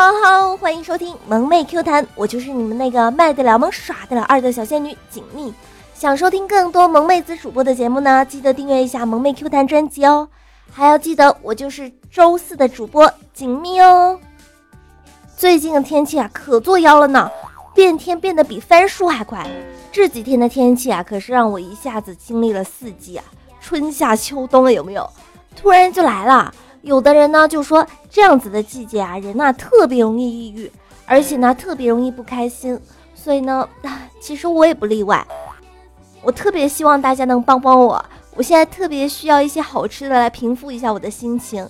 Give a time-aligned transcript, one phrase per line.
[0.00, 5.52] 好好，欢迎收听萌妹 Q 弹，我就是你们那个卖得了萌、耍得了二的小仙女锦觅。
[5.92, 10.28] 想收听更多萌妹子主播的节目呢，记得订阅一下萌妹 Q 弹专辑哦。
[10.70, 14.20] 还要记得，我就是周四的主播锦觅哦。
[15.36, 17.28] 最近的天气啊，可作妖了呢，
[17.74, 19.44] 变天变得比翻书还快。
[19.90, 23.24] 这几天的天气啊，可是让我一下子经历了四季啊，
[23.60, 25.10] 春夏秋冬了，有没有？
[25.56, 26.54] 突然就来了。
[26.82, 30.70] 有的人呢就说这样子的季节啊，人呐特别容易抑郁，
[31.06, 32.78] 而且呢特别容易不开心。
[33.14, 33.68] 所以呢，
[34.20, 35.26] 其实我也不例外。
[36.22, 38.04] 我特别希望大家能帮帮我，
[38.36, 41.66] 我现在特别需要一些好吃的来平复一下我的心情。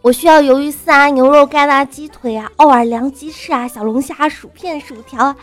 [0.00, 5.34] 我需要鱿鱼丝啊、牛肉干啊、鸡腿啊、奥尔良鸡翅啊、小龙虾、薯片、薯条，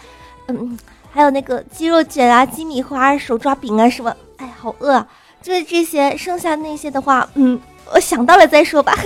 [0.47, 0.77] 嗯，
[1.11, 4.15] 还有那个鸡肉卷啊、鸡米花、手抓饼啊什么。
[4.37, 5.05] 哎，好饿！
[5.41, 7.59] 就是这些，剩下那些的话，嗯。
[7.93, 8.97] 我想到了再说吧。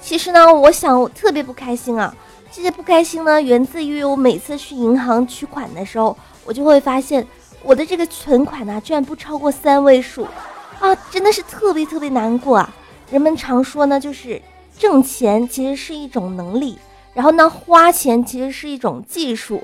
[0.00, 2.14] 其实呢，我想我特别不开心啊。
[2.52, 7.26] 这些不开心呢，源自于我每次去银行取款的时候，我就会发现
[7.62, 10.28] 我的这个存款呢，居然不超过三位数
[10.78, 12.72] 啊，真的是特别特别难过啊。
[13.10, 14.40] 人们常说呢，就是
[14.78, 16.78] 挣钱其实是一种能力，
[17.12, 19.60] 然后呢，花钱其实是一种技术。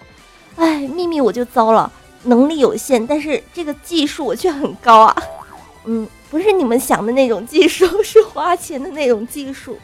[0.57, 1.93] 哎，秘密我就糟了。
[2.25, 5.17] 能力有限，但是这个技术我却很高啊！
[5.87, 9.79] 嗯，不是你们想的那种技术， 是花钱的那种技术。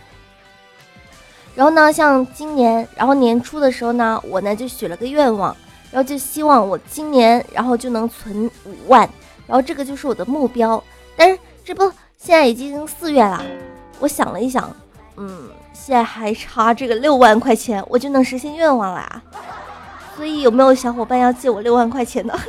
[1.55, 5.57] 然后呢，像今年，然后年初的时候呢，我呢就许了个愿望，
[5.91, 9.09] 然后就希望我今年然后就能存五万，
[9.47, 10.83] 然后这个就是我的目标。
[11.17, 11.83] 但是这不
[12.19, 13.43] 现在已经四月了，
[13.99, 14.71] 我想了一想，
[15.17, 19.23] 嗯，现在还差这个六万块钱，我就能实现愿望了啊！
[20.17, 22.35] 所以有没有小伙伴要借我六万块钱的？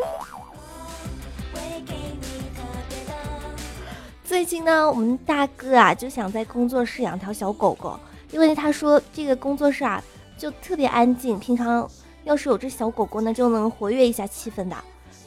[4.24, 8.00] 最近呢，我们大哥啊就想在工作室养条小狗狗，
[8.32, 10.02] 因为他说这个工作室啊
[10.38, 11.90] 就特别安静，平常
[12.24, 14.76] 要是有只小狗狗呢就能活跃一下气氛的。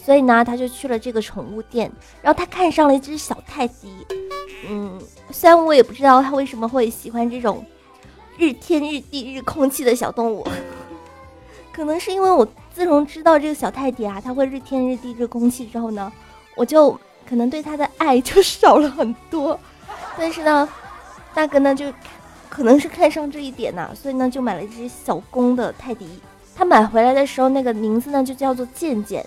[0.03, 3.93] 所以呢，他就去了这个宠物店，然后他看上了一只小泰迪。
[4.69, 4.99] 嗯，
[5.31, 7.65] 虽然我也不知道他为什么会喜欢这种
[8.39, 10.47] 日天日地日空气的小动物。
[11.73, 16.13] 可能是因为我自从知道这个小泰迪啊，它会日天日地日空气之后呢，
[16.57, 16.99] 我就
[17.29, 19.59] 可能对它的爱就少了很多。
[20.19, 20.69] 但是呢，
[21.33, 21.87] 大哥呢就
[22.49, 26.21] 可能是看上这一点呢，所以呢就买了一只小公的泰迪。
[26.55, 29.25] 他买回来的时候那个名字呢就叫做健健，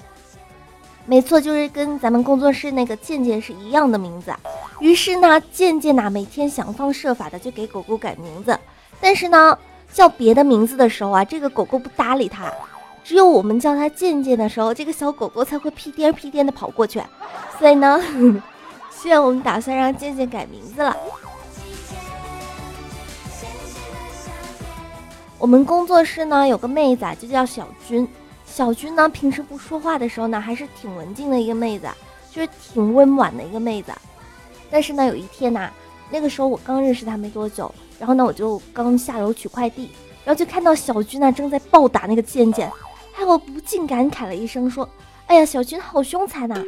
[1.05, 4.31] 没错，就是跟咱们工作室那个健健是一样的名字。
[4.79, 8.59] 于是呢，健健呐每天想方设法的就给狗狗改名字，
[9.01, 9.57] 但是呢。
[9.93, 12.51] 叫别的名字的时候啊，这个狗狗不搭理它；
[13.03, 16.99] 只有我们叫它健健的时候，这个小狗狗才会屁颠屁颠的跑过去。
[17.59, 18.01] 所以呢，
[18.89, 20.97] 现在我们打算让健健改名字了。
[25.37, 28.07] 我们工作室呢有个妹子啊，就叫小军。
[28.45, 31.87] 小军呢平时不说话的时候呢，还是挺文静的一个妹子，
[32.31, 33.91] 就是挺温婉的一个妹子。
[34.71, 35.69] 但是呢，有一天呐，
[36.09, 37.73] 那个时候我刚认识她没多久。
[37.99, 39.89] 然后呢，我就刚下楼取快递，
[40.25, 42.71] 然后就看到小军呢正在暴打那个健健，
[43.13, 44.87] 害我不禁感慨了一声，说
[45.27, 46.61] ：“哎呀，小军好凶残呐！”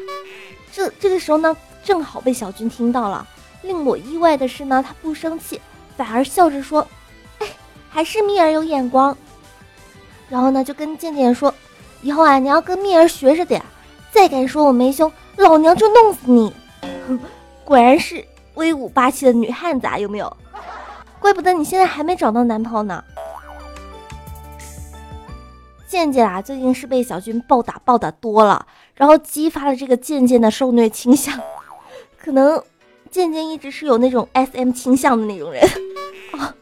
[0.71, 3.27] 这这个时候呢，正好被小军听到了。
[3.63, 5.59] 令我意外的是呢，他不生气，
[5.97, 6.87] 反而笑着说
[7.39, 7.47] ：“哎，
[7.89, 9.17] 还是蜜儿有眼光。”
[10.29, 11.53] 然后呢，就跟健健说
[12.03, 13.63] ：“以后啊，你要跟蜜儿学着点，
[14.11, 16.53] 再敢说我没胸，老娘就弄死你！”
[17.65, 20.37] 果然是威武霸气的女汉子啊，有没有？
[21.25, 23.03] 怪不得你现在还没找到男朋友呢。
[25.87, 28.63] 健健啊，最近是被小军暴打暴打多了，
[28.93, 31.35] 然后激发了这个健健的受虐倾向。
[32.15, 32.61] 可能
[33.09, 35.67] 健健一直是有那种 SM 倾向的那种人
[36.33, 36.53] 啊。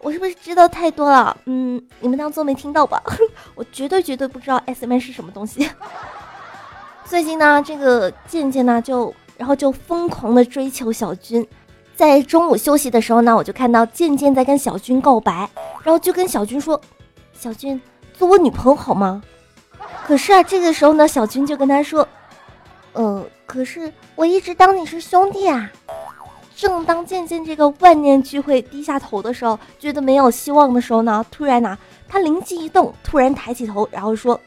[0.00, 1.36] 我是不是知道太多了？
[1.44, 3.00] 嗯，你们当做没听到吧。
[3.54, 5.70] 我绝对绝对不知道 SM 是什么东西。
[7.04, 11.46] 最近呢，这个健健呢就然后就疯狂的追求小军。
[11.98, 15.50] 在中午休息的时候呢，我就看到渐渐在跟小军告白，
[15.82, 16.80] 然后就跟小军说
[17.36, 17.82] ：“小军，
[18.14, 19.20] 做我女朋友好吗？”
[20.06, 22.06] 可是啊，这个时候呢，小军就跟他说
[22.94, 25.68] ：“呃，可是我一直当你是兄弟啊。”
[26.54, 31.76] 正当渐渐这个万念俱灰、低下头的时候，觉得没有希望的时候呢，突然呢，
[32.08, 34.40] 他灵机一动，突然抬起头，然后说：“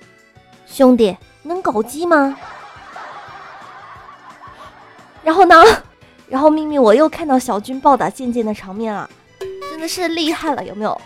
[0.65, 2.33] 兄弟，能搞基吗？”
[5.21, 5.61] 然后呢？
[6.31, 9.09] 然后秘密，我又看到小军暴打渐渐的场面了，
[9.69, 11.01] 真的是厉害了，有没有？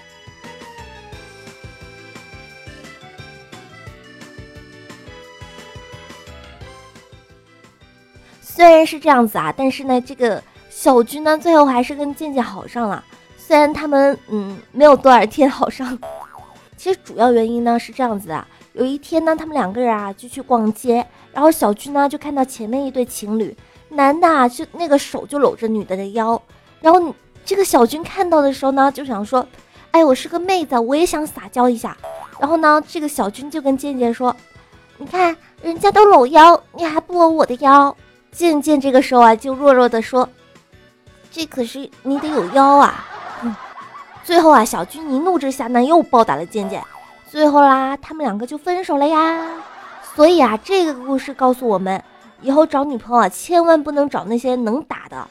[8.39, 13.03] 虽然是这样子啊，但是呢，这个小军呢，最后还是跟渐渐好上了。
[13.35, 15.97] 虽然他们嗯没有多少天好上，
[16.77, 18.47] 其实主要原因呢是这样子的。
[18.73, 23.57] 有一天呢，他们两个人啊就去逛街，然后小军呢就看到前面一对情侣，
[23.95, 26.39] 男的啊就那个手就搂着女的的腰，
[26.81, 27.13] 然后
[27.43, 29.45] 这个小军看到的时候呢就想说，
[29.91, 31.95] 哎，我是个妹子，我也想撒娇一下。
[32.39, 34.35] 然后呢，这个小军就跟健健说，
[34.97, 37.95] 你看人家都搂腰，你还不搂我的腰？
[38.31, 40.27] 健健这个时候啊就弱弱的说，
[41.31, 43.05] 这可是你得有腰啊。
[44.23, 46.83] 最后啊，小军一怒之下呢又暴打了健健。
[47.29, 49.49] 最后啦，他们两个就分手了呀。
[50.15, 52.03] 所以啊，这个故事告诉我们，
[52.45, 55.27] 以后找女朋友啊，千万不能找那些能打的。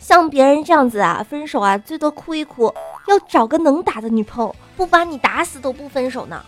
[0.00, 2.74] 像别人这样子啊，分手啊，最多哭一哭。
[3.06, 6.42] 要找个能打的女朋友，不把你打死都不分手呢。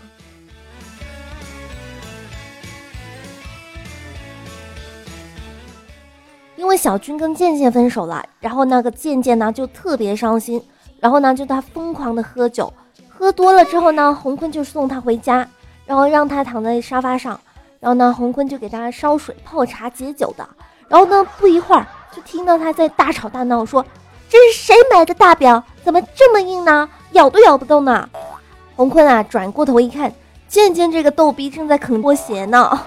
[6.57, 10.61] 因为小军跟健健分手了，然后那个健健呢就特别伤心，
[10.99, 12.71] 然后呢就他疯狂的喝酒。
[13.07, 15.47] 喝多了之后呢，洪坤就送他回家，
[15.85, 17.39] 然后让他躺在沙发上，
[17.81, 20.47] 然后呢，洪坤就给他烧水泡茶解酒的。
[20.87, 21.85] 然后呢，不一会儿
[22.15, 23.83] 就听到他在大吵大闹，说
[24.29, 25.61] ：“这是谁买的大表？
[25.83, 26.87] 怎么这么硬呢？
[27.13, 28.07] 咬都咬不动呢！”
[28.77, 30.13] 洪坤啊，转过头一看，
[30.47, 32.85] 健健这个逗逼正在啃拖鞋呢。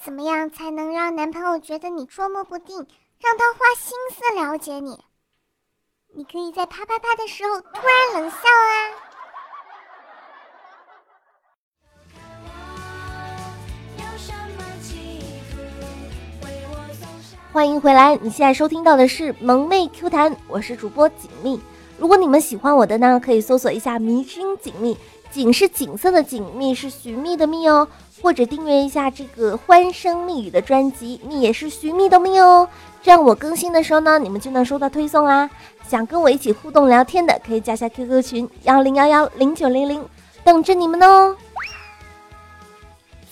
[0.00, 2.76] 怎么样才能让男朋友觉得你捉摸不定，
[3.20, 4.98] 让他花心思了解你？
[6.14, 9.11] 你可以在啪啪啪的时候突然冷笑啊！
[17.52, 21.60] 欢迎回来，你现在收听到的是萌妹 Q 弹，我是主播锦觅。
[21.98, 24.96] 如果你们喜欢我的呢，可以搜索一下迷之音锦觅，
[25.30, 27.86] 锦是锦色的锦，觅是寻觅的觅哦，
[28.22, 32.66] 或者订阅一下这个欢声蜜语的专辑，蜜也是寻觅的蜜哦，
[33.02, 35.50] 这样我更新的时候呢，你们就能收到推送啦。
[35.86, 40.02] 想跟我一起互动聊天的，可以加下 QQ 群幺零幺幺零九零零，
[40.42, 41.36] 等着你们哦。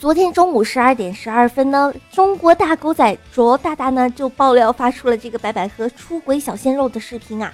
[0.00, 7.52] 昨天中午十二点十二分呢，中国大狗仔卓大大呢就爆料发出了这个白百合出轨小鲜肉的视频啊。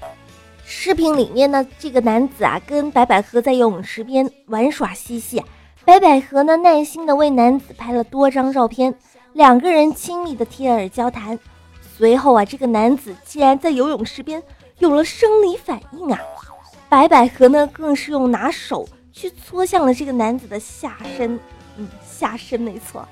[0.65, 5.43] 视频里面呢，这个男子啊跟白百合在游泳池边玩耍嬉戏，
[5.85, 8.95] 白百合呢耐心的为男子拍了多张照片，
[9.33, 11.37] 两个人亲密的贴耳交谈。
[11.99, 14.41] 随后啊，这个男子竟然在游泳池边。
[14.79, 16.21] 有了生理反应啊！
[16.89, 21.41] 白百合呢，更是用拿手去搓向了这个男子的下身，
[21.77, 23.07] 嗯，下身没错。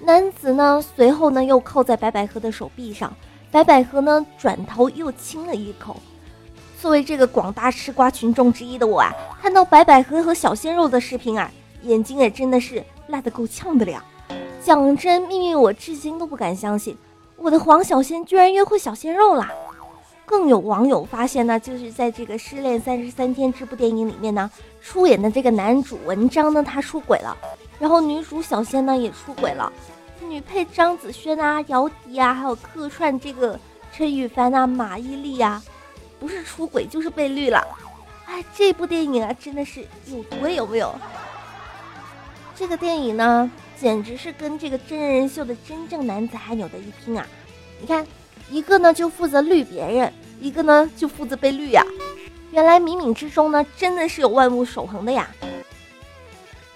[0.00, 3.12] 男子呢，随后呢又靠在白百合的手臂上，
[3.50, 5.96] 白百合呢转头又亲了一口。
[6.80, 9.12] 作为这个广大吃瓜群众之一的我啊，
[9.42, 11.50] 看到白百合和小鲜肉的视频啊，
[11.82, 14.02] 眼睛也真的是辣得够呛的了。
[14.62, 16.96] 讲真，秘密我至今都不敢相信，
[17.36, 19.50] 我的黄小仙居然约会小鲜肉啦！
[20.30, 24.48] 更有网友发现呢，就是在这个《失恋三十三天》这部电影里面呢，
[24.80, 27.36] 出演的这个男主文章呢，他出轨了，
[27.80, 29.72] 然后女主小仙呢也出轨了，
[30.20, 33.58] 女配张子萱啊、姚笛啊，还有客串这个
[33.92, 35.60] 陈羽凡啊、马伊琍啊，
[36.20, 37.66] 不是出轨就是被绿了。
[38.26, 40.94] 哎，这部电影啊，真的是有毒有没有？
[42.54, 47.26] 这个电影呢，简直是跟这个真人秀的真正男子汉有的一拼啊！
[47.80, 48.06] 你看。
[48.48, 51.84] 一个呢就负责绿别人，一个呢就负责被绿呀。
[52.50, 55.28] 原来冥冥之中呢真的是有万物守恒的呀。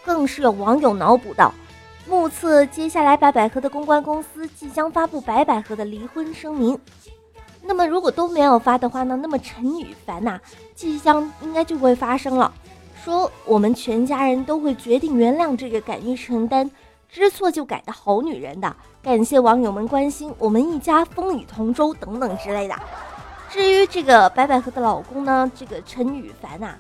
[0.05, 1.53] 更是有网友脑补到，
[2.07, 6.79] 目测接下来白百合的公关公司即将发布白百合的离婚声明。
[7.63, 10.39] 那么如果都没有发的话呢，那么陈羽凡呐
[10.75, 12.53] 即将应该就会发生了，
[13.03, 16.71] 说我们全家人都会决定原谅这个敢于承担。
[17.09, 22.75] 知错就改的好女人的，感谢网友们关心我们一家风雨同舟等等之类的。
[23.55, 26.77] 至于这个白百合的老公呢，这个陈羽凡啊，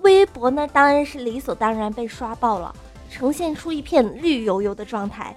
[0.00, 2.70] 微博呢当然是理所当然被刷爆了，
[3.10, 5.34] 呈现出一片绿油油的状态。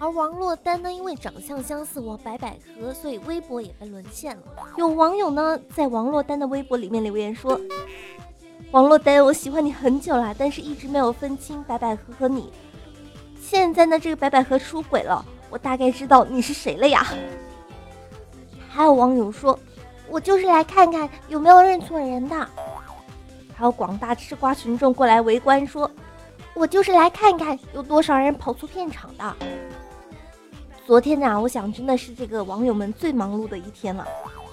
[0.00, 4.42] 而王珞丹呢，因为长相相似我白百合，所以微博也被沦陷了。
[4.76, 7.60] 有网友呢在王珞丹的微博里面留言说
[8.72, 12.52] ：“王珞丹，我喜欢你很久了，但是一直没有分清白百合和你。”
[13.40, 17.06] 现在呢，这个白百合出轨了，我大概知道你是谁了呀。
[18.68, 19.56] 还有网友说，
[20.14, 22.36] 我就是来看看有没有认错人的。
[23.52, 25.90] 还有广大吃瓜群众过来围观，说
[26.54, 29.34] 我就是来看看有多少人跑错片场的。
[30.86, 34.06] 昨天呢，我想真的是这个网友们最忙碌的一天了，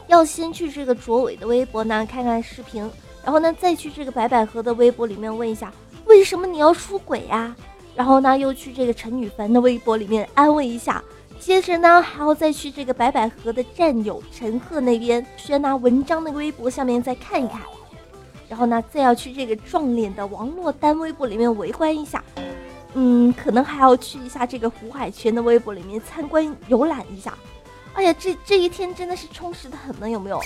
[0.07, 2.89] 要先去这个卓伟的微博呢看看视频，
[3.23, 5.71] 然后呢再去这个白百合的微博里面问一下，
[6.05, 7.55] 为什么你要出轨呀？
[7.95, 11.03] 然后呢，又去这个陈羽凡的微博里面安慰一下，
[11.41, 17.61] 接着呢，还要再去这个白百合的战友陈赫那边，先拿文章的微博下面再看一看，
[18.47, 22.23] 然后呢，再要去这个撞脸的王珞丹微博里面围观一下，
[22.93, 27.33] 嗯，可能还要去一下这个胡海泉的微博里面参观游览一下。
[27.93, 30.39] 哎呀，这这一天真的是充实的很呢，有没有？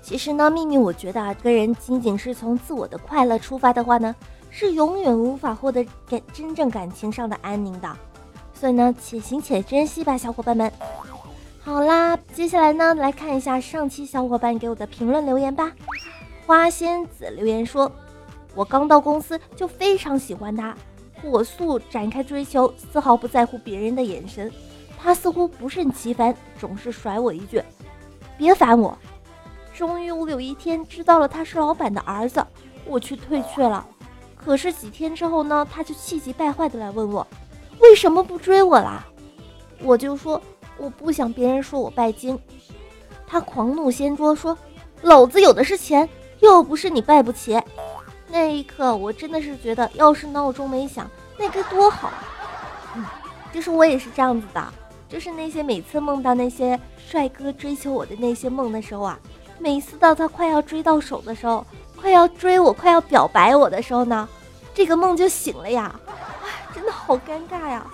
[0.00, 4.14] 其实呢，秘密，我觉得啊，个人仅仅是从自我的快乐出发的话呢，
[4.50, 7.96] 是永远无法获得感真正感情上的安宁的。
[8.60, 10.70] 所以呢，且行且珍惜吧，小伙伴们。
[11.62, 15.72] 好啦，接下来呢，来看一下上期小伙伴给我的评论留言吧。
[16.44, 17.90] 花仙子留言说
[18.54, 20.76] ：“我刚到公司就非常喜欢他，
[21.22, 24.52] 火速展开追求，丝毫不在乎别人的眼神。
[25.02, 27.62] 他似乎不胜其烦，总是甩我一句
[28.36, 28.98] ：‘别烦我。’
[29.72, 32.46] 终于，我有一天知道了他是老板的儿子，
[32.84, 33.86] 我去退却了。
[34.36, 37.26] 可是几天之后呢，他就气急败坏的来问我。”
[37.80, 39.06] 为什么不追我啦？
[39.82, 40.40] 我就说
[40.76, 42.38] 我不想别人说我拜金。
[43.26, 44.56] 他狂怒掀桌说
[45.02, 46.08] ：“老子有的是钱，
[46.40, 47.60] 又不是你拜不起。”
[48.28, 51.08] 那一刻，我真的是觉得，要是闹钟没响，
[51.38, 52.10] 那该多好。
[52.96, 53.04] 嗯，
[53.52, 54.72] 就是我也是这样子的，
[55.08, 59.18] 就是那些每次梦到那些帅哥追求我的那些梦的时候啊，
[59.58, 61.64] 每次到他快要追到手的时候，
[61.96, 64.28] 快要追我，快要表白我的时候呢，
[64.74, 65.98] 这个梦就醒了呀。
[67.10, 67.84] 好尴尬呀！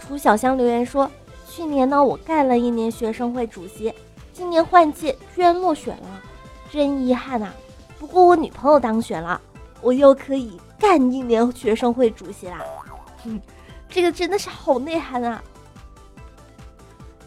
[0.00, 1.08] 楚小香留言说
[1.48, 3.94] ：“去年呢，我干了一年学生会主席，
[4.32, 6.20] 今年换届居然落选了，
[6.68, 7.54] 真遗憾啊！
[7.96, 9.40] 不过我女朋友当选了，
[9.80, 12.60] 我又可以干一年学生会主席啦。
[13.88, 15.40] 这个真的是好内涵啊！”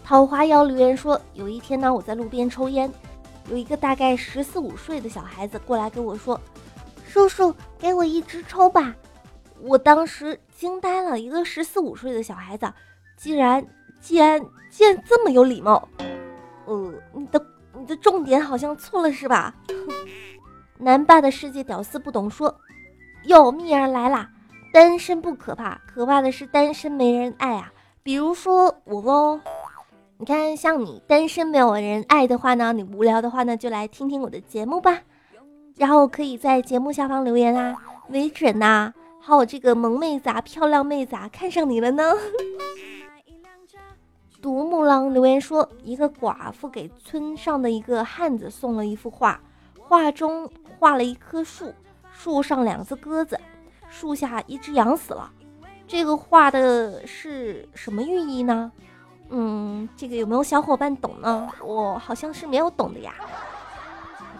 [0.03, 2.91] 桃花妖留言说：“有一天呢，我在路边抽烟，
[3.49, 6.37] 有一个大概十四五岁的小孩子过来跟我说
[7.07, 8.93] ：‘叔叔，给我一支抽吧。’”
[9.61, 12.71] 我当时惊呆了，一个十四五岁的小孩子，
[13.15, 13.65] 竟然
[13.99, 15.87] 竟然竟然这么有礼貌。
[16.65, 19.55] 呃，你的你的重点好像错了是吧？
[20.77, 22.55] 南霸的世界屌丝不懂说，
[23.23, 24.29] 哟，蜜儿来啦！
[24.71, 27.71] 单身不可怕，可怕的是单身没人爱啊。
[28.03, 29.39] 比如说我喽，
[30.17, 34.99] 你看像你单身没有人爱的话呢，你无聊的话呢，就来听听我的节目吧，
[35.77, 37.75] 然后可以在节目下方留言啊，
[38.07, 38.93] 没准呐。
[39.27, 42.13] 好，这个萌妹子啊，漂亮妹子啊，看上你了呢。
[44.41, 49.37] 独木狼留言说，一个寡妇给村上的一个汉子送了一幅画，
[49.77, 51.73] 画中画了一棵树，
[52.09, 53.37] 树上两只鸽子，
[53.89, 55.29] 树下一只羊死了。
[55.85, 58.71] 这个画的是什么寓意呢？
[59.27, 61.49] 嗯，这个有没有小伙伴懂呢？
[61.61, 63.13] 我好像是没有懂的呀。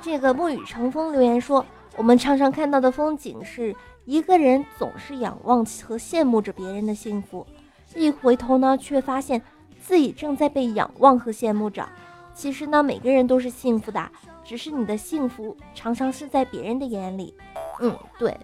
[0.01, 1.65] 这个沐雨成风留言说，
[1.98, 3.75] 我们常常看到的风景是。
[4.08, 7.46] 一个人总是仰望和羡慕着别人的幸福，
[7.94, 9.42] 一回头呢，却发现
[9.82, 11.86] 自己正在被仰望和羡慕着。
[12.34, 14.10] 其实呢，每个人都是幸福的，
[14.46, 17.36] 只是你的幸福常常是在别人的眼里。
[17.82, 18.38] 嗯，对。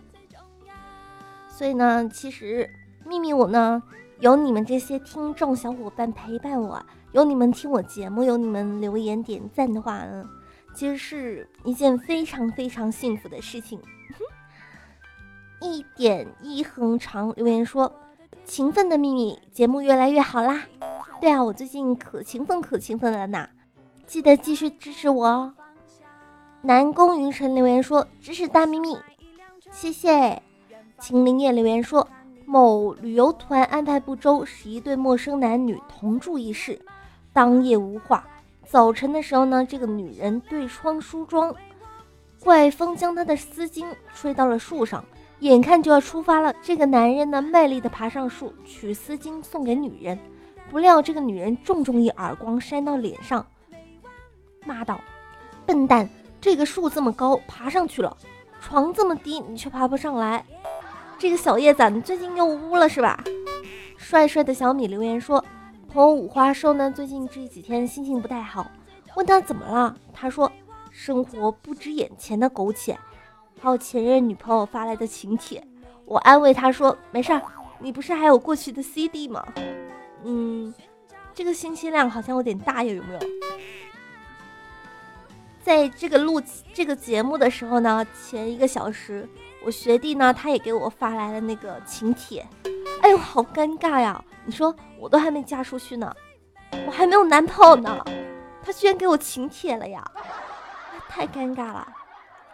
[1.48, 2.69] 所以呢，其实
[3.05, 3.81] 秘密我呢，
[4.19, 10.29] 有你们这些听众小伙伴陪伴我，有你们听我节目，有你们留言点赞的话，呢，
[10.74, 13.80] 其实是一件非常非常幸福的事情。
[15.62, 17.94] 一点一横长留言说
[18.44, 20.63] ：“勤奋的秘密节目越来越好啦！”
[21.22, 23.48] 对啊，我最近可勤奋可勤奋了呢，
[24.06, 25.53] 记得继续支持我哦。
[26.62, 28.98] 南宫云晨留言说：“支持大秘密，
[29.72, 30.42] 谢谢。”
[31.00, 32.08] 秦林叶留言说
[32.46, 36.82] ：“某旅游团安排不周，使一对陌生男女同住一室，
[37.32, 38.27] 当夜无话。
[38.74, 41.53] 早晨的时候呢，这个女人对窗梳妆，
[42.39, 45.06] 怪风将她的丝巾吹到了树上。”
[45.42, 50.18] 眼看就要出发了，这个男人呢，卖力地爬上树，取丝巾送给女人。
[50.72, 53.46] 不料这个女人重重一耳光扇到脸上，
[54.65, 55.00] 骂道
[55.68, 56.10] ：“笨蛋，
[56.42, 58.18] 这个树这么高，爬上去了；
[58.60, 60.44] 床这么低，你却爬不上来。
[61.20, 63.24] 这个小叶子，你最近又污了是吧？”
[63.98, 65.46] 帅帅的小米留言说
[65.93, 68.65] ：“朋友五花兽呢，最近这几天心情不太好。
[69.15, 70.51] 问他怎么了，他说：
[70.89, 72.97] 生活不止眼前的苟且。”
[73.62, 75.63] 还有前任女朋友发来的请帖，
[76.05, 77.39] 我安慰他说：“没事儿，
[77.77, 79.45] 你不是还有过去的 CD 吗？”
[80.25, 80.73] 嗯，
[81.31, 83.19] 这个信息量好像有点大呀，有没有？
[85.62, 86.41] 在这个录
[86.73, 89.29] 这个节目的时候呢，前一个小时，
[89.63, 92.43] 我学弟呢，他也给我发来了那个请帖，
[93.17, 94.24] 好尴尬呀！
[94.46, 96.13] 你说我都还没嫁出去呢，
[96.86, 98.03] 我还没有男朋友呢，
[98.62, 100.03] 他居然给我请帖了呀，
[101.10, 101.88] 太尴尬了。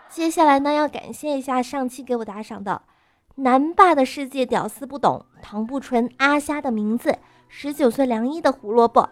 [0.09, 2.81] 接下来呢，要感谢一下上期给我打赏的
[3.35, 9.09] 南霸的世界屌丝不懂唐不纯阿虾的名字十九岁凉衣的胡萝卜，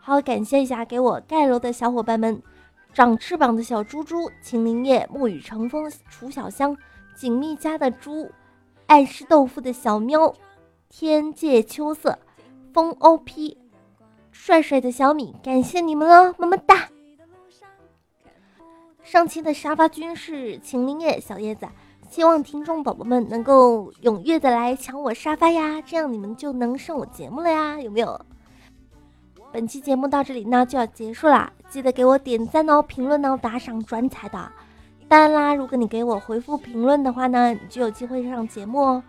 [0.00, 2.42] 还要感谢一下给我盖楼的小伙伴们：
[2.92, 6.76] 长翅膀的小猪猪、秦林叶、沐雨成风、楚小香、
[7.16, 8.30] 锦觅家的猪、
[8.86, 10.34] 爱吃豆腐的小喵、
[10.94, 12.18] 天界秋色、
[12.74, 13.56] 风 OP、
[14.30, 16.90] 帅帅的小米，感谢你们了，么么哒！
[19.02, 21.66] 上期的沙发君是秦林叶小叶子。
[22.10, 28.20] 希望听众宝宝们能够踊跃的来抢我沙发呀，这样你们就能上我节目了呀，有没有？
[29.50, 34.52] 本期节目到这里呢就要结束啦，记得给我点赞哦、评论哦、打赏、转采的。
[35.08, 39.02] 当然啦，如果你给我回复评论的话呢，你就有机会上节目哦。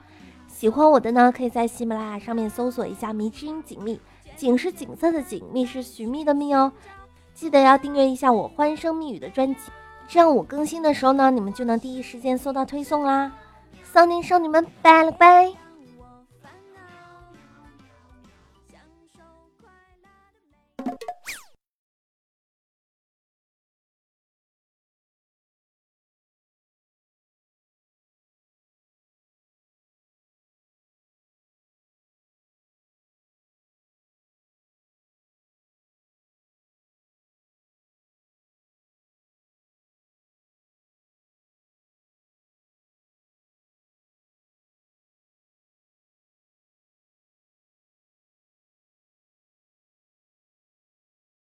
[0.54, 4.00] 喜欢我的呢，可以在喜马拉雅上面搜索一下“迷之音锦觅”，
[4.38, 6.72] 锦是景色的锦，觅是寻觅的觅哦。
[7.34, 9.62] 记得要订阅一下我欢声蜜语的专辑。
[10.08, 13.32] 这样我更新的时候呢，你们就能第一时间收到推送啦！
[13.92, 15.63] 少年少女们，拜了拜。